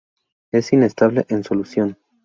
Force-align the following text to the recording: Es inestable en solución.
Es 0.51 0.73
inestable 0.73 1.27
en 1.29 1.43
solución. 1.43 1.95